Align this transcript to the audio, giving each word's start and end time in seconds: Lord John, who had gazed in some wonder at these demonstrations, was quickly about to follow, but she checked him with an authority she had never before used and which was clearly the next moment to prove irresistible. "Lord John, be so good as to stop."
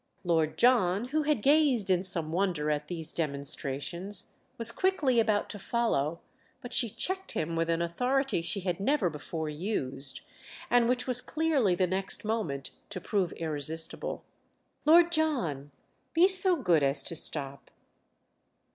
Lord 0.23 0.57
John, 0.57 1.09
who 1.09 1.21
had 1.21 1.43
gazed 1.43 1.91
in 1.91 2.01
some 2.01 2.31
wonder 2.31 2.71
at 2.71 2.87
these 2.87 3.13
demonstrations, 3.13 4.31
was 4.57 4.71
quickly 4.71 5.19
about 5.19 5.47
to 5.51 5.59
follow, 5.59 6.21
but 6.59 6.73
she 6.73 6.89
checked 6.89 7.33
him 7.33 7.55
with 7.55 7.69
an 7.69 7.83
authority 7.83 8.41
she 8.41 8.61
had 8.61 8.79
never 8.79 9.11
before 9.11 9.47
used 9.47 10.21
and 10.71 10.89
which 10.89 11.05
was 11.05 11.21
clearly 11.21 11.75
the 11.75 11.85
next 11.85 12.25
moment 12.25 12.71
to 12.89 12.99
prove 12.99 13.31
irresistible. 13.33 14.23
"Lord 14.85 15.11
John, 15.11 15.69
be 16.15 16.27
so 16.27 16.55
good 16.55 16.81
as 16.81 17.03
to 17.03 17.15
stop." 17.15 17.69